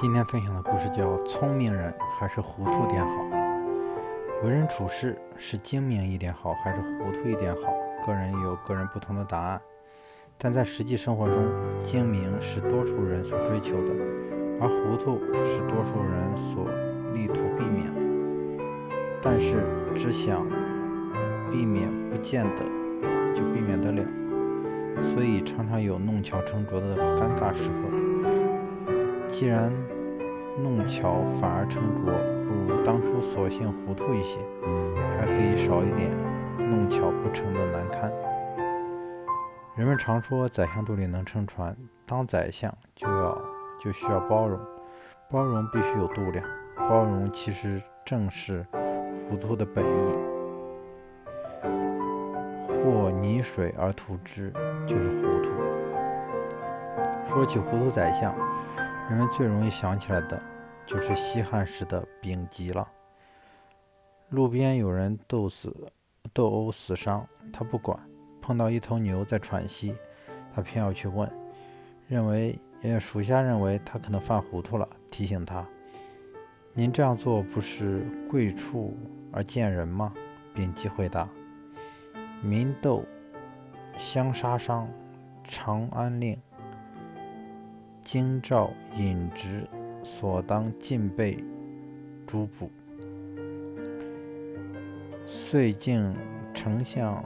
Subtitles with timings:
[0.00, 3.24] 今天分享的故事叫《聪明人还是糊涂点好》。
[4.44, 7.72] 为人处事是精明一点好，还是糊涂一点好？
[8.06, 9.60] 个人有个人不同的答案。
[10.38, 11.44] 但在实际生活中，
[11.82, 13.92] 精明是多数人所追求的，
[14.60, 16.64] 而糊涂是多数人所
[17.12, 18.00] 力图避免的。
[19.20, 19.64] 但是
[19.96, 20.46] 只想
[21.50, 22.62] 避免，不见得
[23.34, 24.04] 就避免得了，
[25.12, 28.07] 所以常常有弄巧成拙的尴尬时刻。
[29.28, 29.70] 既然
[30.56, 32.12] 弄巧反而成拙，
[32.46, 34.40] 不如当初索性糊涂一些，
[35.16, 36.10] 还可以少一点
[36.58, 38.10] 弄巧不成的难堪。
[39.76, 43.40] 人们常说宰相肚里能撑船，当宰相就要
[43.78, 44.58] 就需要包容，
[45.30, 46.44] 包容必须有度量，
[46.76, 48.66] 包容其实正是
[49.28, 49.88] 糊涂的本意。
[52.66, 54.50] 或泥水而涂之，
[54.86, 55.50] 就是糊涂。
[57.28, 58.34] 说起糊涂宰相。
[59.08, 60.40] 人们最容易想起来的，
[60.84, 62.86] 就是西汉时的丙吉了。
[64.28, 65.74] 路边有人斗死、
[66.34, 67.98] 斗殴死伤，他不管；
[68.42, 69.94] 碰到一头牛在喘息，
[70.54, 71.26] 他偏要去问。
[72.06, 75.66] 认为，呃，属下认为他可能犯糊涂了，提醒他
[76.74, 78.94] ：“您这样做不是贵处
[79.32, 80.12] 而贱人吗？”
[80.54, 81.26] 丙吉回答
[82.42, 83.04] ：“民斗
[83.96, 84.86] 相杀伤，
[85.44, 86.38] 长安令。”
[88.10, 89.68] 京兆尹职
[90.02, 91.44] 所当尽被
[92.26, 92.70] 诛捕，
[95.26, 96.16] 遂敬
[96.54, 97.22] 丞相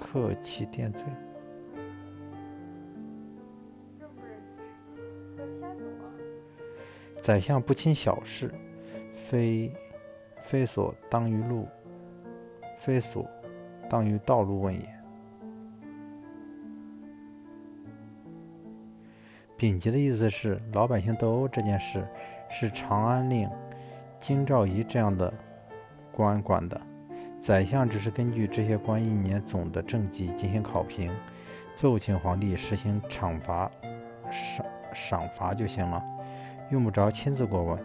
[0.00, 1.04] 克其殿罪。
[7.22, 8.52] 宰相不亲小事，
[9.12, 9.72] 非
[10.40, 11.68] 非所当于路，
[12.76, 13.24] 非所
[13.88, 14.97] 当于道路问也。
[19.58, 22.06] 丙吉的意思是，老百姓斗殴这件事
[22.48, 23.50] 是长安令
[24.16, 25.34] 京兆尹这样的
[26.12, 26.80] 官管的，
[27.40, 31.12] 宰相只是根据这些官一年总的政绩进行考评，
[31.74, 33.68] 奏请皇帝实行惩罚、
[34.30, 34.64] 赏
[34.94, 36.00] 赏罚就行了，
[36.70, 37.76] 用不着亲自过问。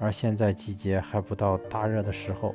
[0.00, 2.52] 而现在季节还不到大热的时候，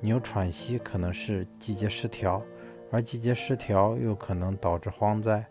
[0.00, 2.42] 牛喘息可能是季节失调，
[2.90, 5.44] 而季节失调又可能导致荒灾。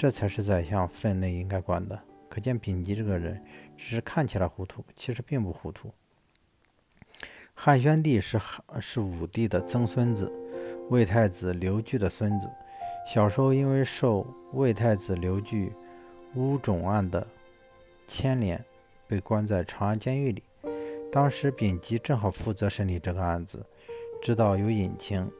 [0.00, 2.02] 这才是宰相分内应该管的。
[2.26, 3.38] 可见丙吉这个人
[3.76, 5.92] 只是看起来糊涂，其实并不糊涂。
[7.52, 10.32] 汉宣帝是汉是武帝的曾孙子，
[10.88, 12.50] 魏太子刘据的孙子。
[13.06, 15.70] 小时候因为受魏太子刘据
[16.34, 17.26] 巫种案的
[18.06, 18.64] 牵连，
[19.06, 20.42] 被关在长安监狱里。
[21.12, 23.66] 当时丙吉正好负责审理这个案子，
[24.22, 25.30] 知道有隐情，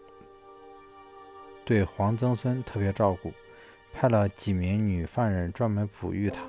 [1.65, 3.33] 对皇曾孙特别照顾。
[3.93, 6.41] 派了几名女犯人专门哺育他。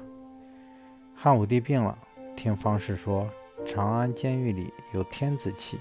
[1.15, 1.97] 汉武帝病了，
[2.35, 3.29] 听方士说
[3.65, 5.77] 长安监狱里有天子气，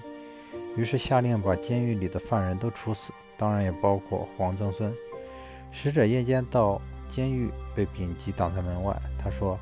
[0.75, 4.93] 于是下令把监狱里的犯人都处死，当然也包括黄曾孙。
[5.71, 8.95] 使者夜间到监狱，被丙吉挡在门外。
[9.17, 9.57] 他说：“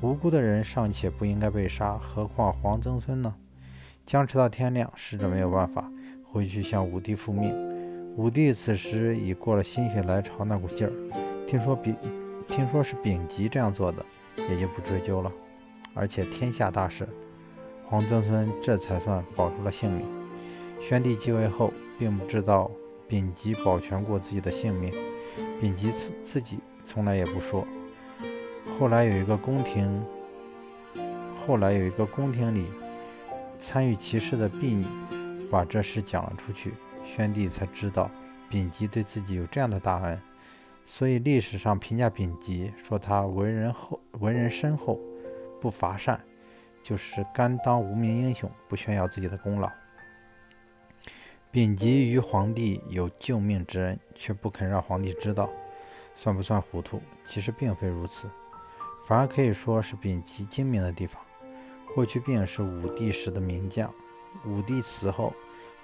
[0.00, 3.34] 无辜的人尚且不应该被杀，何况黄曾孙呢？”
[4.06, 5.90] 僵持到天亮，使者没有办法，
[6.24, 7.52] 回去向武帝复命。
[8.16, 10.92] 武帝此时已过了心血来潮那股劲儿。
[11.48, 11.96] 听说丙，
[12.46, 14.04] 听说是丙吉这样做的，
[14.50, 15.32] 也就不追究了。
[15.94, 17.08] 而且天下大事，
[17.86, 20.06] 黄曾孙这才算保住了性命。
[20.78, 22.70] 宣帝继位后，并不知道
[23.08, 24.92] 丙吉保全过自己的性命，
[25.58, 27.66] 丙吉自自己从来也不说。
[28.78, 30.04] 后来有一个宫廷，
[31.34, 32.66] 后来有一个宫廷里
[33.58, 34.84] 参与其事的婢女，
[35.50, 36.74] 把这事讲了出去，
[37.06, 38.10] 宣帝才知道
[38.50, 40.20] 丙吉对自己有这样的大恩。
[40.88, 44.98] 所以历史上评价丙吉说他为人厚、为人深厚，
[45.60, 46.18] 不乏善，
[46.82, 49.70] 就是甘当无名英雄，不炫耀自己的功劳。
[51.50, 55.50] 丙吉于皇帝有救命之恩，却不肯让皇帝知道，
[56.16, 57.02] 算不算糊涂？
[57.26, 58.26] 其实并非如此，
[59.04, 61.22] 反而可以说是丙吉精明的地方。
[61.94, 63.92] 霍去病是武帝时的名将，
[64.46, 65.34] 武帝死后，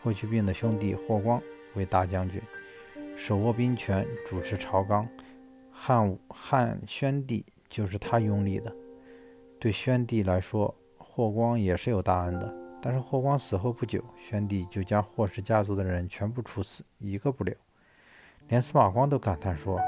[0.03, 1.43] 霍去病的兄弟霍光
[1.75, 2.41] 为大将军。
[3.17, 5.09] 手握兵权，主持朝纲，
[5.71, 8.75] 汉武汉宣帝就是他拥立的。
[9.59, 12.55] 对宣帝来说，霍光也是有大恩的。
[12.83, 17.55] 但是霍光死后不久，宣帝就将霍氏家族的人全部处死，一个不留。
[18.49, 19.81] 连司马光都感叹说：“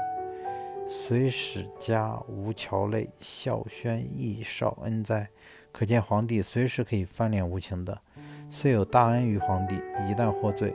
[0.89, 5.27] 虽史家无乔类，孝宣亦少恩哉。”
[5.71, 8.01] 可见皇帝随时可以翻脸无情的。
[8.49, 9.75] 虽有大恩于皇帝，
[10.09, 10.73] 一旦获罪，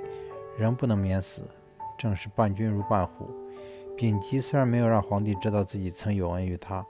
[0.56, 1.44] 仍不能免死。
[2.02, 3.30] 正是伴君如伴虎。
[3.96, 6.84] 丙吉虽然没有让皇帝知道自己曾有恩于他，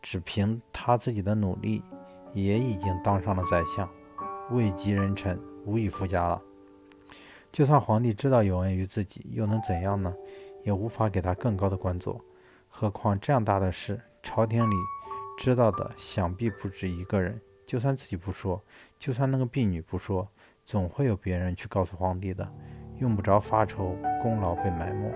[0.00, 1.84] 只凭他自己的努力，
[2.32, 3.86] 也已经当上了宰相，
[4.50, 6.40] 位极人臣，无以复加了。
[7.52, 10.14] 就算皇帝知道有恩于自己，又能怎样呢？
[10.62, 12.18] 也无法给他更高的官做。
[12.68, 14.74] 何况这样大的事，朝廷里
[15.36, 17.38] 知道的想必不止一个人。
[17.66, 18.64] 就算自己不说，
[18.98, 20.26] 就算那个婢女不说，
[20.64, 22.50] 总会有别人去告诉皇帝的，
[22.98, 25.12] 用不着发愁功劳被埋没。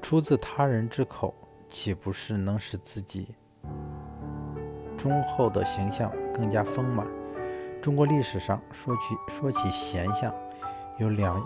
[0.00, 1.34] 出自他人之口，
[1.68, 3.34] 岂不是能使自己
[4.96, 7.06] 忠厚的形象更加丰满？
[7.80, 10.34] 中国历史上说起说起贤相，
[10.98, 11.40] 有两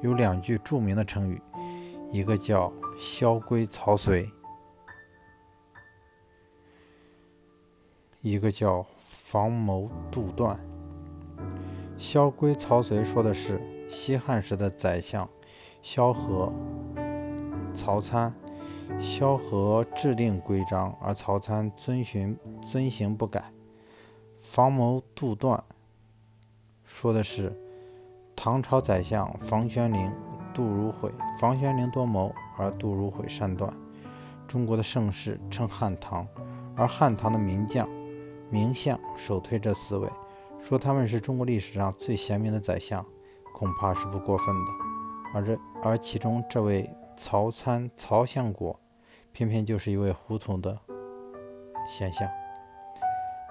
[0.00, 1.40] 有两句著名的成语，
[2.10, 4.30] 一个叫“萧规曹随”。
[8.20, 10.60] 一个叫防谋杜断，
[12.00, 13.60] 萧规曹随说的是
[13.90, 15.28] 西汉时的宰相
[15.82, 16.50] 萧何、
[17.74, 18.34] 曹参。
[18.98, 22.36] 萧何制定规章，而曹参遵循
[22.66, 23.52] 遵行不改。
[24.38, 25.62] 房谋杜断
[26.84, 27.54] 说的是
[28.34, 30.10] 唐朝宰相房玄龄、
[30.54, 31.10] 杜如晦。
[31.38, 33.70] 房玄龄多谋，而杜如晦善断。
[34.48, 36.26] 中国的盛世称汉唐，
[36.74, 37.86] 而汉唐的名将。
[38.48, 40.08] 名相首推这四位，
[40.62, 43.04] 说他们是中国历史上最贤明的宰相，
[43.54, 44.72] 恐怕是不过分的。
[45.34, 48.78] 而这而其中这位曹参曹相国，
[49.32, 50.78] 偏偏就是一位糊涂的
[51.88, 52.28] 贤相。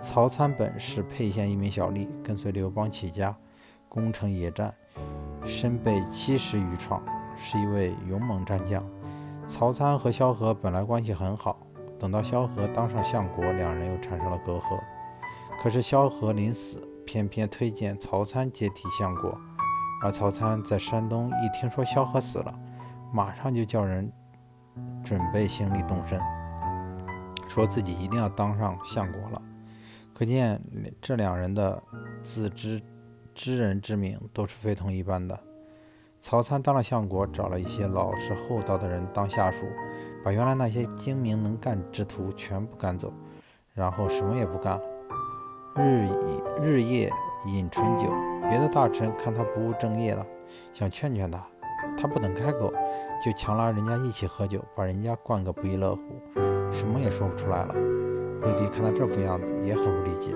[0.01, 3.35] 曹参本是沛县一名小吏，跟随刘邦起家，
[3.89, 4.73] 攻城野战，
[5.45, 7.03] 身被七十余创，
[7.35, 8.83] 是一位勇猛战将。
[9.45, 11.59] 曹参和萧何本来关系很好。
[11.97, 14.79] 等到萧何当上相国，两人又产生了隔阂。
[15.61, 19.35] 可是萧何临死，偏偏推荐曹参接替相国。
[20.03, 22.53] 而曹参在山东一听说萧何死了，
[23.11, 24.13] 马上就叫人
[25.03, 26.21] 准备行李动身，
[27.47, 29.41] 说自己一定要当上相国了。
[30.13, 30.61] 可见
[31.01, 31.81] 这两人的
[32.21, 32.79] 自知
[33.33, 35.39] 知人之明都是非同一般的。
[36.21, 39.65] 曹参当了相国，找了一些老实厚道的人当下属。
[40.23, 43.11] 把原来那些精明能干之徒全部赶走，
[43.73, 44.81] 然后什么也不干了，
[45.81, 47.09] 日以日夜
[47.45, 48.03] 饮醇酒。
[48.49, 50.25] 别的大臣看他不务正业了，
[50.73, 51.41] 想劝劝他，
[51.97, 52.73] 他不等开口，
[53.23, 56.21] 就强拉人家一起喝酒，把人家灌个不亦乐乎，
[56.69, 57.73] 什么也说不出来了。
[58.41, 60.33] 惠帝看他这副样子，也很不理解。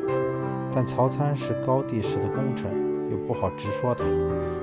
[0.73, 2.71] 但曹参是高帝时的功臣，
[3.11, 4.05] 又不好直说他，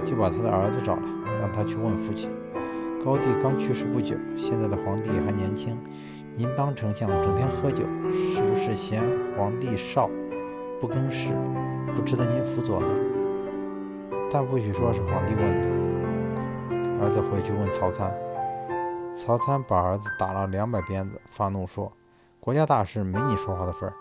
[0.07, 1.03] 就把他的儿子找来，
[1.41, 2.31] 让他去问父亲。
[3.05, 5.77] 高帝刚去世不久，现在的皇帝还年轻，
[6.37, 7.83] 您当丞相整天喝酒，
[8.35, 9.03] 是不是嫌
[9.37, 10.09] 皇帝少，
[10.81, 11.35] 不更事，
[11.95, 12.87] 不值得您辅佐呢？
[14.33, 17.05] 但不许说是皇帝问的。
[17.05, 18.11] 儿子回去问曹参，
[19.15, 21.93] 曹参把儿子打了两百鞭子，发怒说
[22.41, 23.95] ：“国家大事没你说话的份儿。”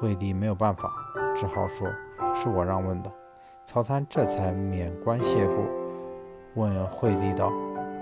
[0.00, 0.90] 惠帝没有办法，
[1.36, 1.86] 只好说
[2.34, 3.12] ：“是我让问的。”
[3.64, 5.64] 曹参这才免官谢过，
[6.54, 7.52] 问惠帝道。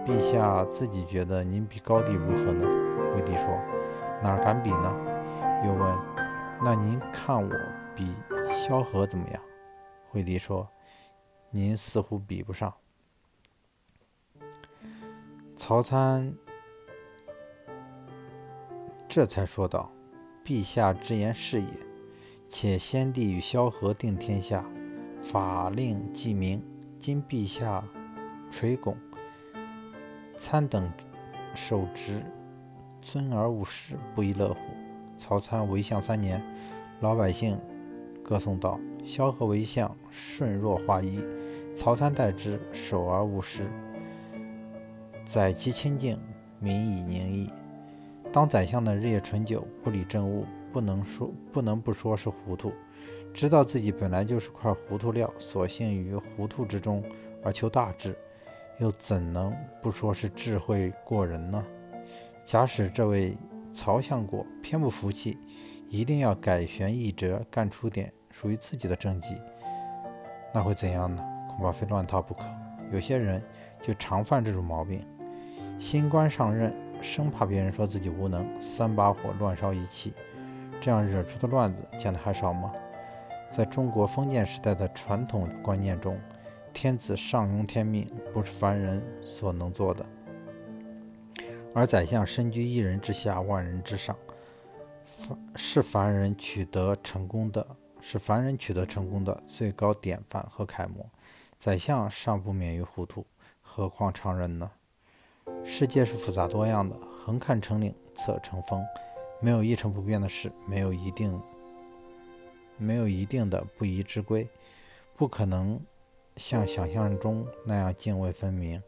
[0.06, 2.66] 陛下自己觉得您比高帝如何呢？
[3.12, 3.46] 惠帝说
[4.24, 4.96] ：“哪敢比呢？”
[5.66, 5.94] 又问
[6.64, 7.50] ：“那您看我
[7.98, 8.14] 比
[8.54, 9.42] 萧何怎么样？”
[10.08, 10.66] 惠帝说
[11.50, 12.72] ：“您似乎比不上。”
[15.56, 16.32] 曹参
[19.08, 19.90] 这才说道
[20.44, 21.68] ：“陛下之言是也。
[22.48, 24.64] 且先帝与萧何定天下，
[25.22, 26.64] 法令既明，
[26.98, 27.84] 今陛下
[28.50, 28.96] 垂拱。”
[30.38, 30.90] 参等
[31.54, 32.22] 守职，
[33.02, 34.60] 尊而勿失，不亦乐乎？
[35.18, 36.40] 曹参为相三年，
[37.00, 37.60] 老百姓
[38.28, 41.24] 歌颂道：“萧何为相，顺若化衣；
[41.74, 43.66] 曹参代之，守而勿失。
[45.24, 46.20] 宰其清净，
[46.58, 47.50] 民以宁易。”
[48.30, 52.70] 当宰相的日夜醇酒，不理政务，不能说不能不说是糊涂。
[53.32, 57.02] 知道自己本来就是块糊涂料，所幸于糊涂之中
[57.42, 58.14] 而求大志。
[58.78, 61.64] 又怎能不说是智慧过人呢？
[62.44, 63.34] 假使这位
[63.72, 65.38] 曹相国偏不服气，
[65.88, 69.36] 一定要改弦易辙，干出点属于自己的政绩，
[70.54, 71.20] 那会怎样呢？
[71.48, 72.44] 恐怕非乱套不可。
[72.92, 73.42] 有些人
[73.82, 75.04] 就常犯这种毛病，
[75.80, 80.14] 新官上任，生怕别人说自己无能，三把火乱烧一气，
[80.80, 82.72] 这样惹出的乱子见的还少吗？
[83.50, 86.16] 在中国封建时代的传统观念中，
[86.72, 90.06] 天子上庸天命，不是凡人所能做的。
[91.74, 94.16] 而宰相身居一人之下，万人之上，
[95.56, 97.66] 是凡人取得成功的，
[98.00, 101.08] 是凡人取得成功的最高典范和楷模。
[101.58, 103.26] 宰相尚不免于糊涂，
[103.60, 104.70] 何况常人呢？
[105.64, 108.84] 世界是复杂多样的，横看成岭侧成峰，
[109.40, 111.40] 没有一成不变的事，没有一定，
[112.76, 114.48] 没有一定的不宜之规，
[115.16, 115.80] 不可能
[116.36, 118.80] 像想象中那样泾渭分明。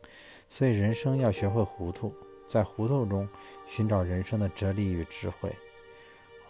[0.48, 2.14] 所以人生要学会糊涂，
[2.48, 3.28] 在糊涂中
[3.66, 5.50] 寻找人生的哲理与智慧。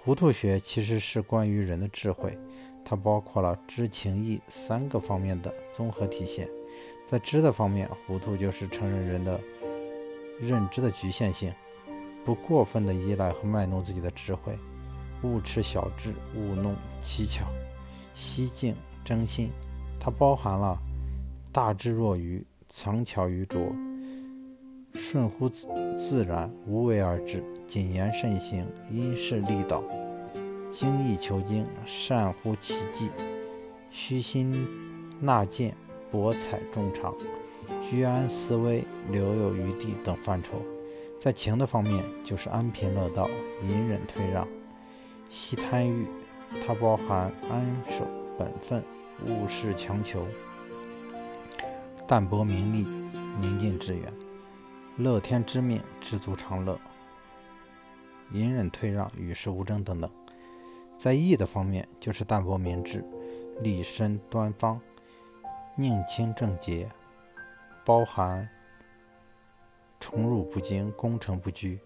[0.03, 2.37] 糊涂学其实是关于人的智慧，
[2.83, 6.49] 它包括了知情意三个方面的综合体现。
[7.07, 9.39] 在知的方面，糊涂就是承认人的
[10.41, 11.53] 认知的局限性。
[12.25, 14.59] 不过分的依赖和卖弄自己的智慧，
[15.23, 17.45] 勿持小智，勿弄奇巧，
[18.15, 19.51] 惜静争信。
[20.01, 20.79] 它包含了
[21.53, 23.71] 大智若愚，藏巧于拙，
[24.95, 29.83] 顺乎自然，无为而治，谨言慎行，因势利导，
[30.71, 33.11] 精益求精，善乎其技，
[33.91, 34.67] 虚心
[35.21, 35.75] 纳谏，
[36.11, 37.15] 博采众长，
[37.89, 40.63] 居安思危，留有余地等范畴。
[41.19, 43.29] 在情的方面，就是安贫乐道、
[43.63, 44.47] 隐忍退让、
[45.29, 46.07] 惜贪欲，
[46.67, 48.07] 它包含安守
[48.39, 48.83] 本分、
[49.27, 50.27] 勿事强求、
[52.07, 52.87] 淡泊名利、
[53.41, 54.13] 宁静致远、
[55.03, 56.79] 乐天知命、知足常乐、
[58.33, 60.11] 隐忍退让、与世无争等等。
[60.99, 63.03] 在义的方面，就是淡泊明志、
[63.61, 64.79] 立身端方、
[65.75, 66.91] 宁清正洁，
[67.83, 68.47] 包含。
[69.99, 71.81] 宠辱不惊，功成不居，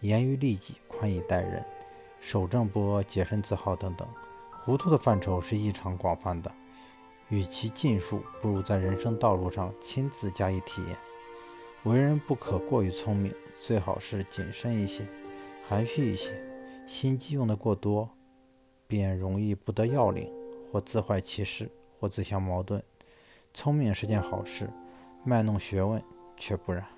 [0.00, 1.64] 严于律己，宽以待人，
[2.20, 4.06] 守正不阿，洁身自好等等。
[4.50, 6.52] 糊涂的范畴是异常广泛的，
[7.30, 10.98] 与其尽数，不如在人生道路上亲自加以体验。
[11.84, 15.06] 为人不可过于聪明，最好是谨慎一些，
[15.66, 16.32] 含蓄一些。
[16.86, 18.08] 心机用的过多，
[18.86, 20.32] 便容易不得要领，
[20.72, 21.70] 或自坏其事，
[22.00, 22.82] 或自相矛盾。
[23.54, 24.68] 聪明是件好事，
[25.24, 26.02] 卖弄学问
[26.36, 26.97] 却不然。